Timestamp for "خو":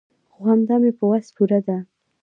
0.33-0.39